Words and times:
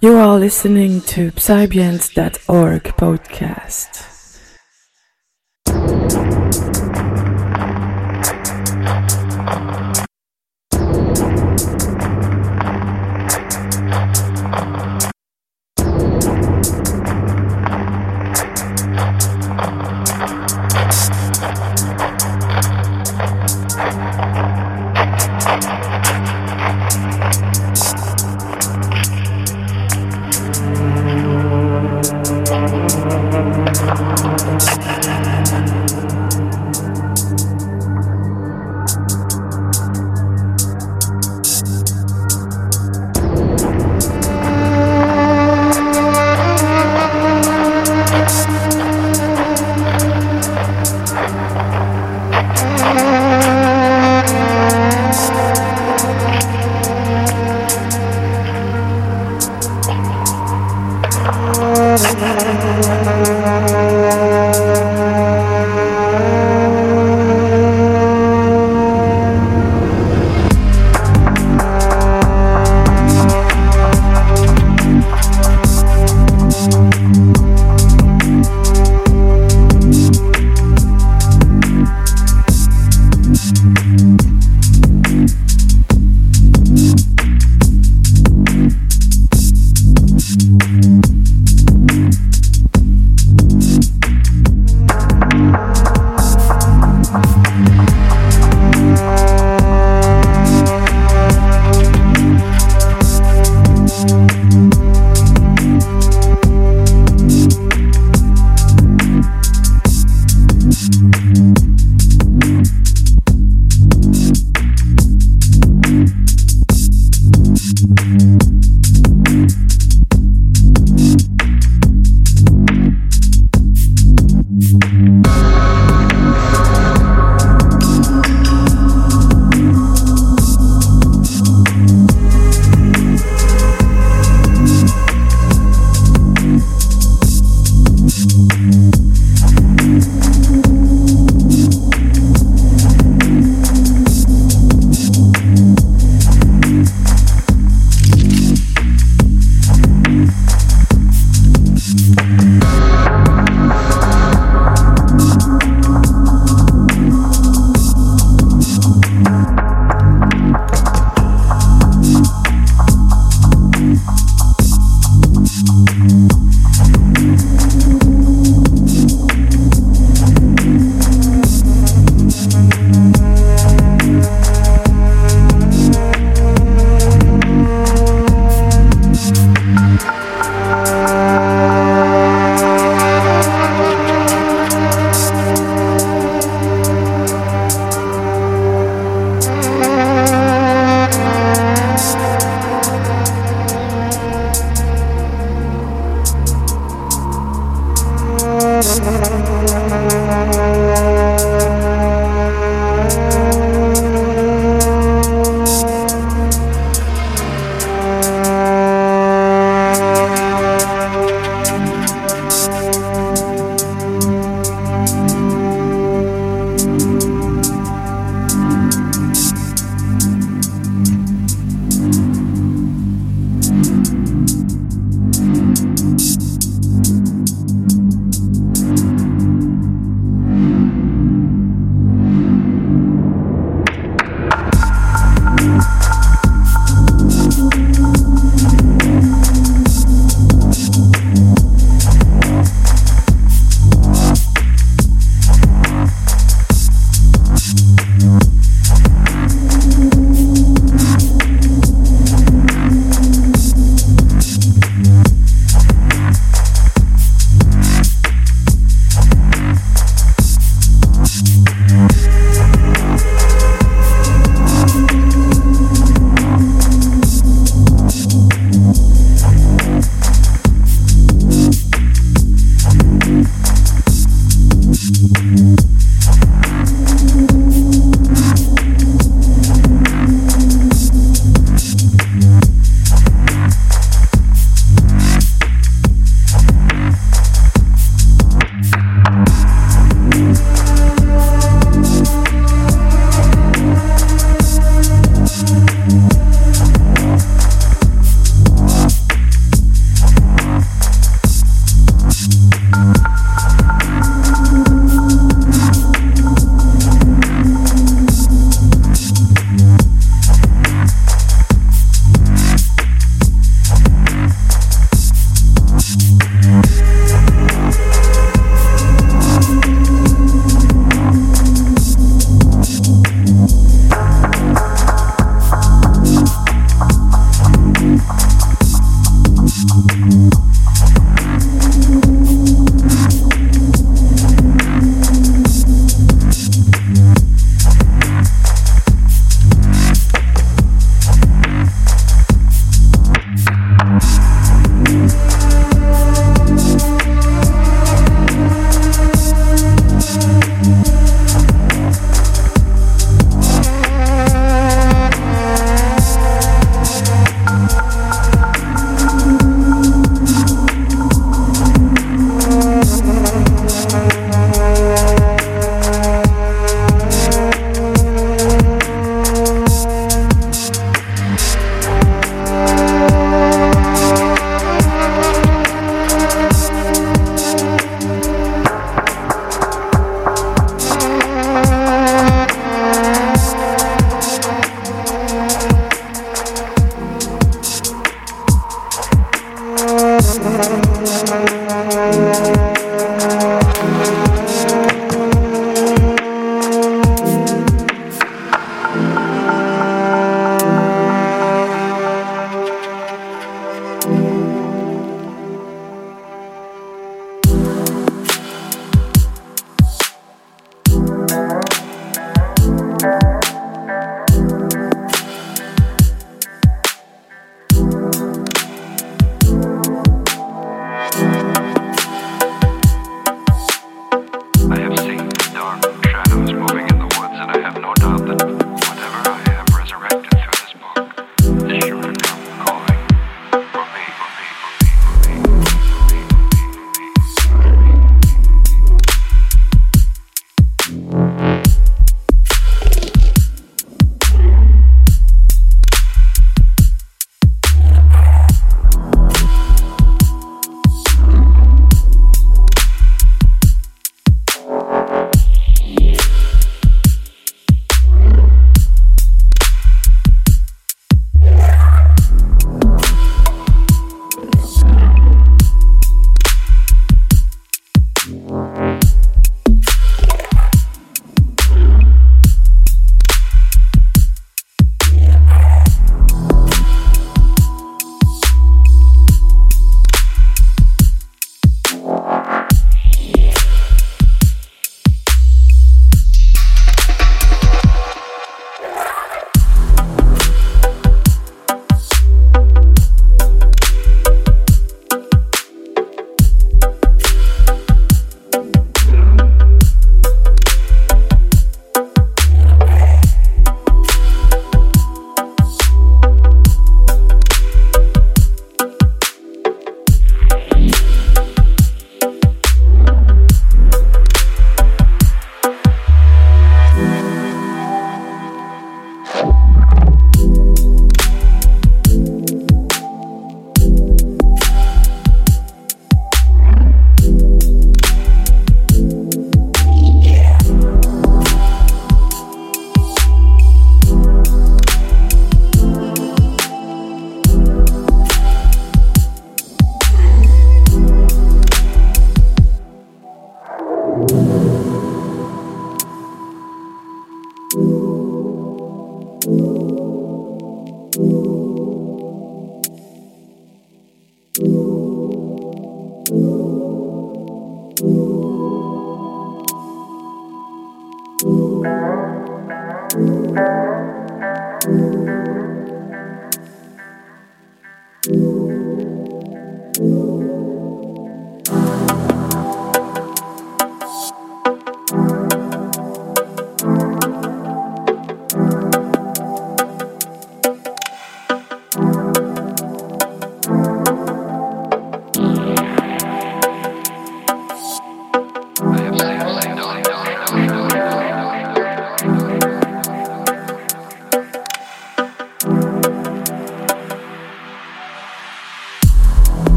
You 0.00 0.16
are 0.16 0.38
listening 0.38 1.00
to 1.12 1.32
Psybians.org 1.32 2.84
podcast. 2.84 4.04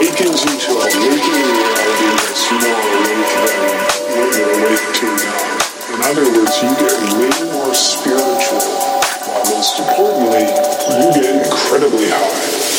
Awakens 0.00 0.42
you 0.44 0.58
to 0.58 0.72
a 0.72 0.86
waking 0.96 1.44
reality 1.44 2.08
that's 2.24 2.48
more 2.52 2.80
awake 2.88 3.32
than 3.36 4.16
what 4.16 4.32
you're 4.34 4.48
awake 4.56 4.86
to 4.96 5.04
now. 5.04 5.60
In 5.92 6.00
other 6.08 6.24
words, 6.40 6.56
you 6.62 6.70
get 6.80 6.96
way 7.20 7.52
more 7.52 7.74
spiritual, 7.74 8.64
while 9.28 9.44
most 9.52 9.78
importantly, 9.78 10.48
you 10.96 11.12
get 11.12 11.44
incredibly 11.44 12.08
high. 12.08 12.69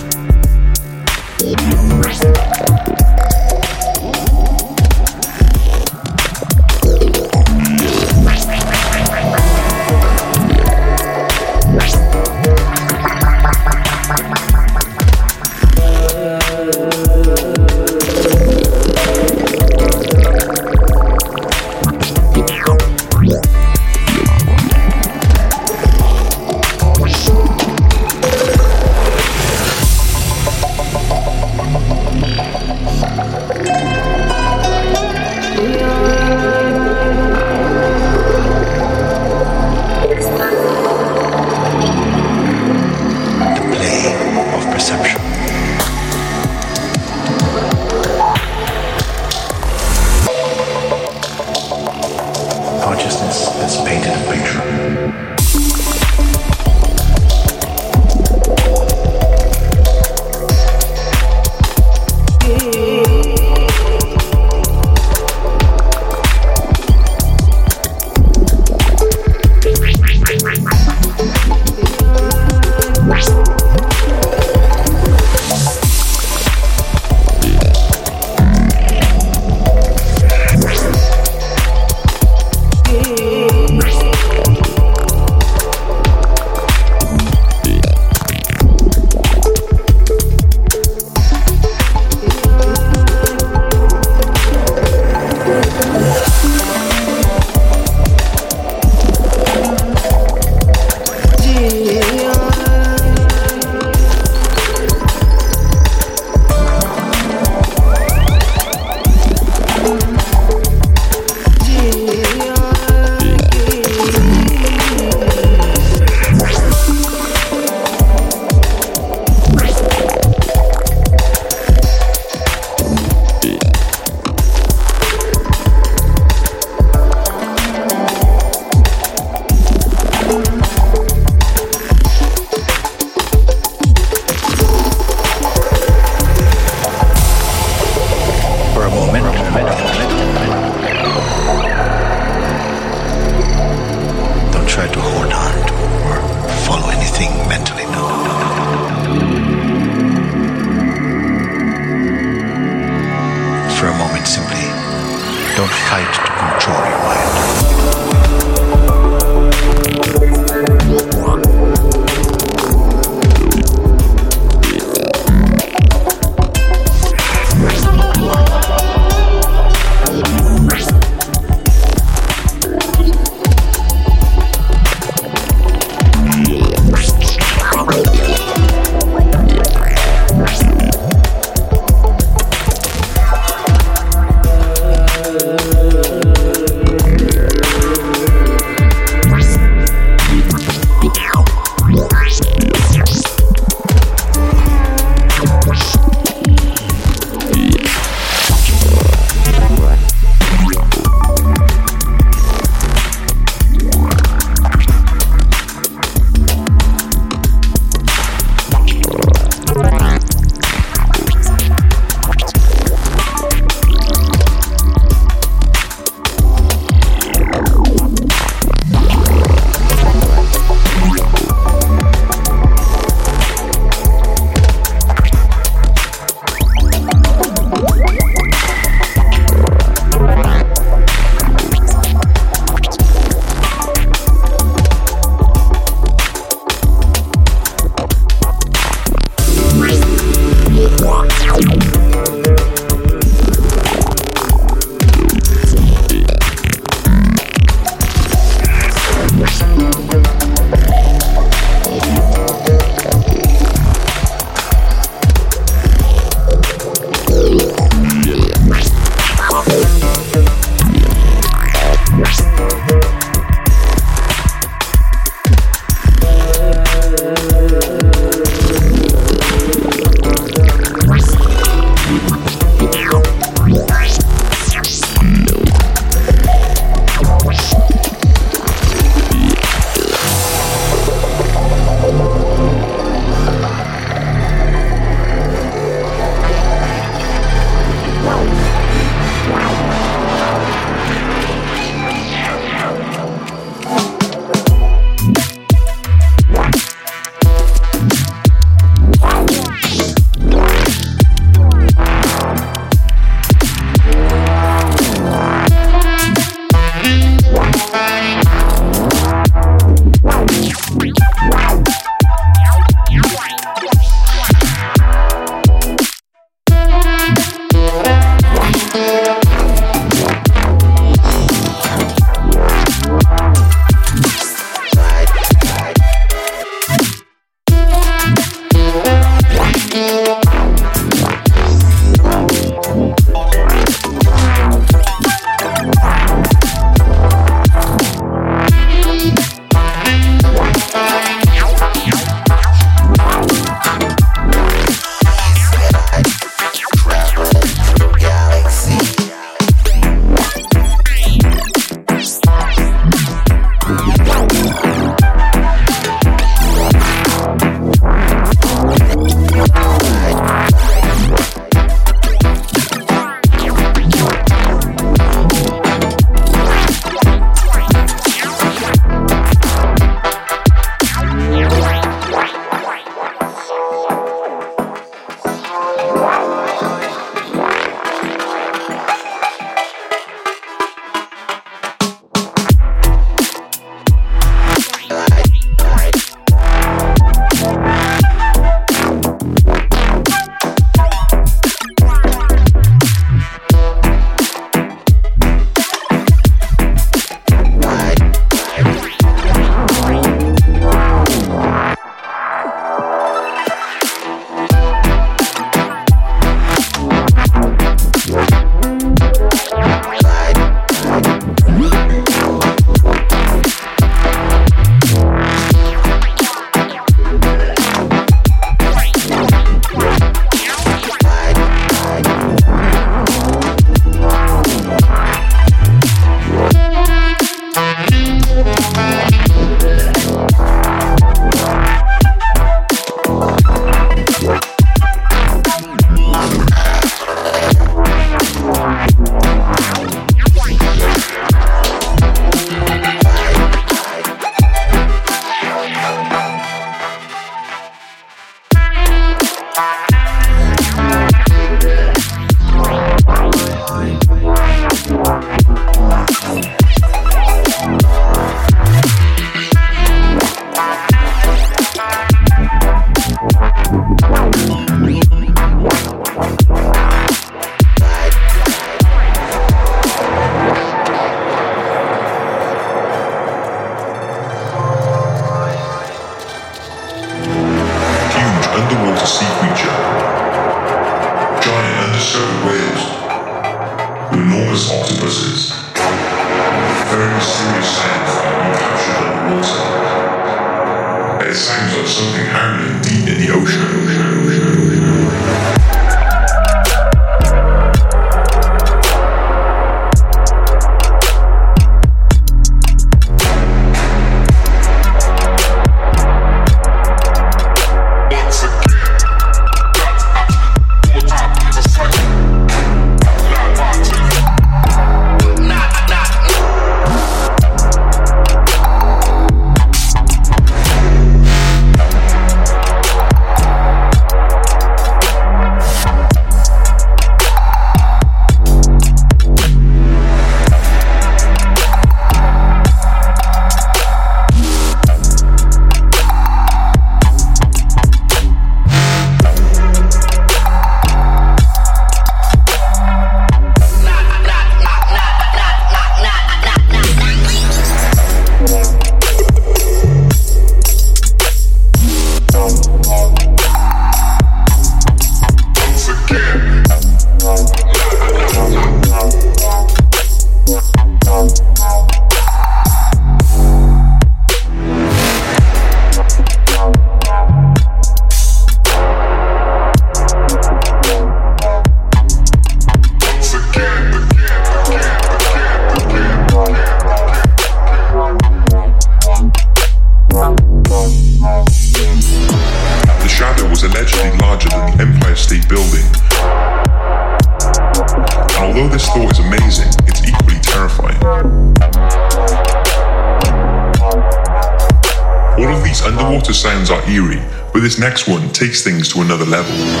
Takes 598.81 598.83
things 598.83 599.09
to 599.09 599.21
another 599.21 599.45
level. 599.45 600.00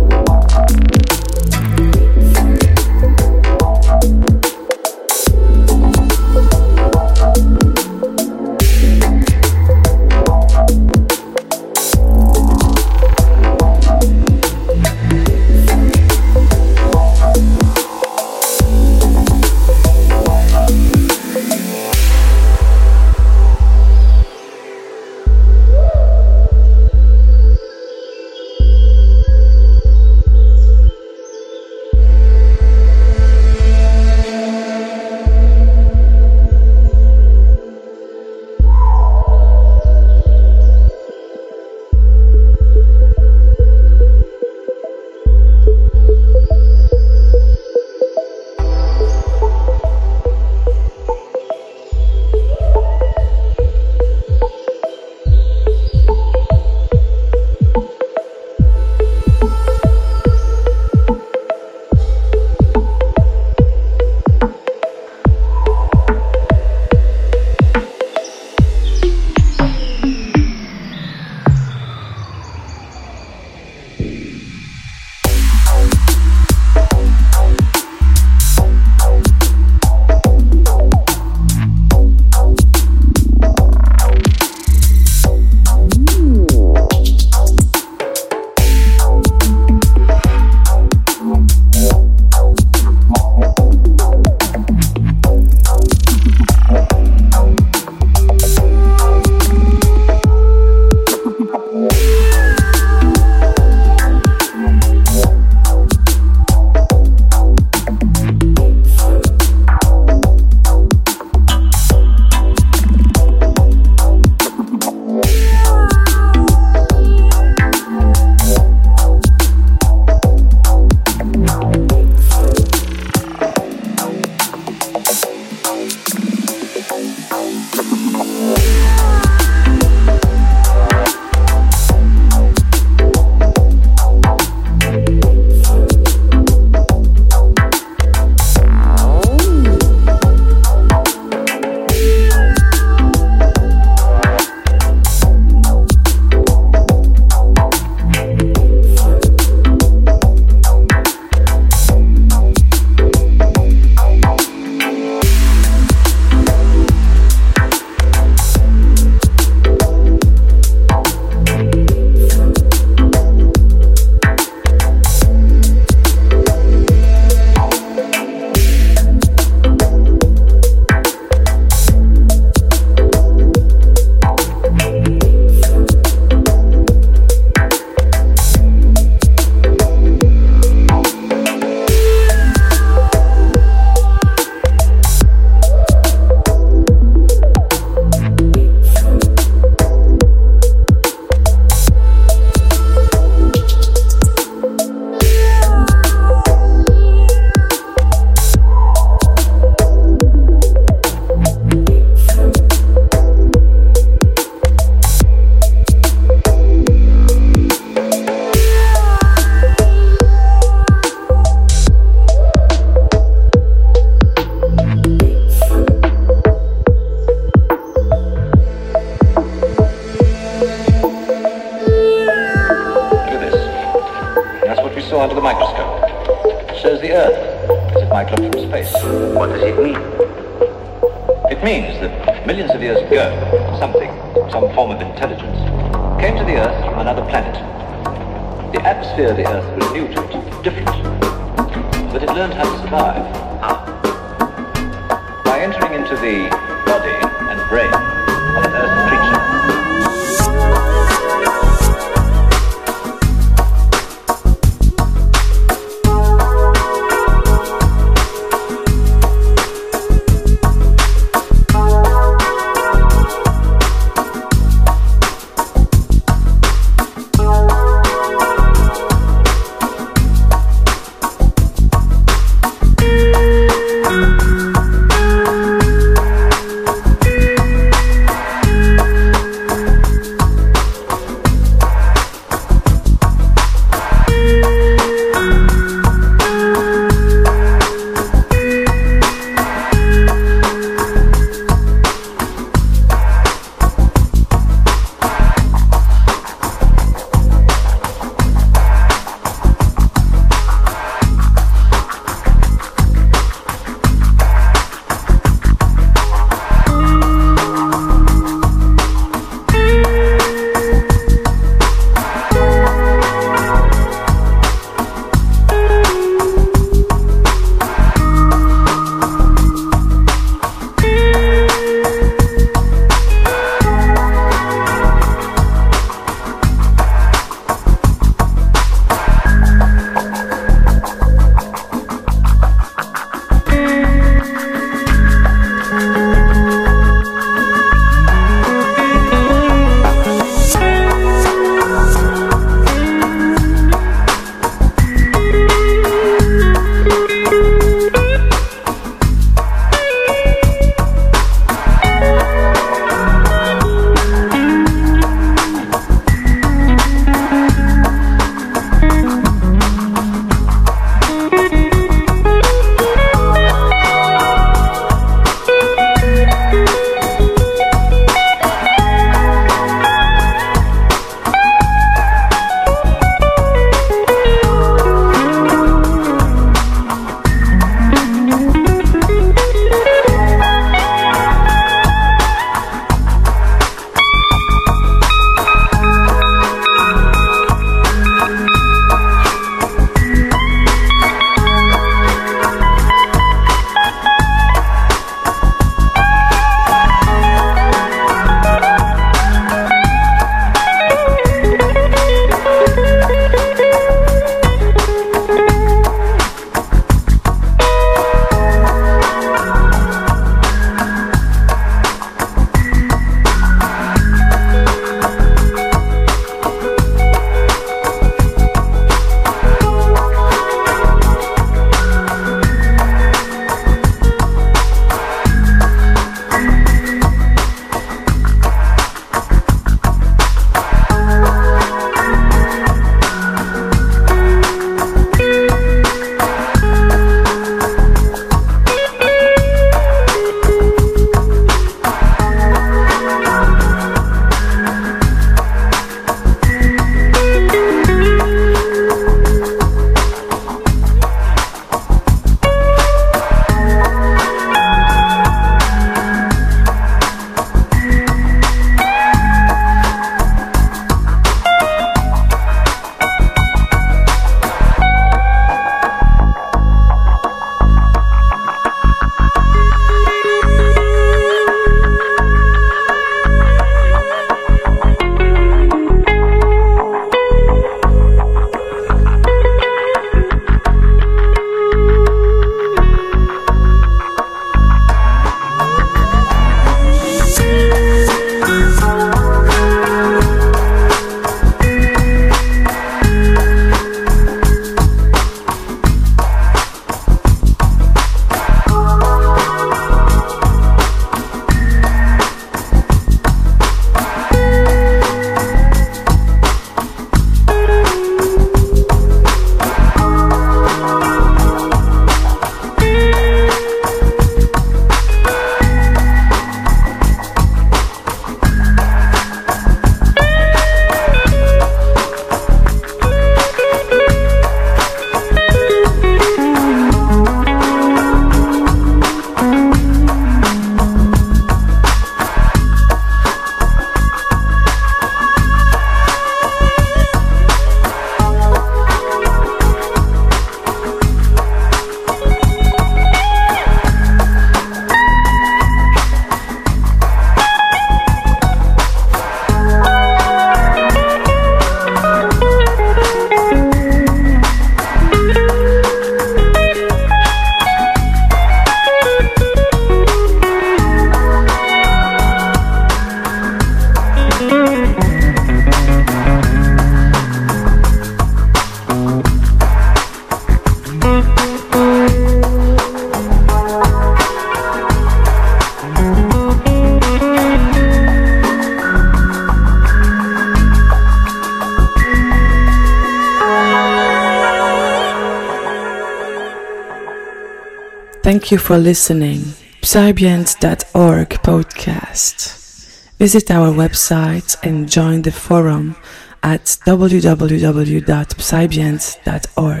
Thank 588.71 588.83
you 588.83 588.87
for 588.87 588.97
listening. 588.97 589.59
Psybians.org 590.01 591.49
podcast. 591.61 593.35
Visit 593.37 593.69
our 593.69 593.91
website 593.91 594.77
and 594.81 595.11
join 595.11 595.41
the 595.41 595.51
forum 595.51 596.15
at 596.63 596.85
www.psybians.org. 597.05 600.00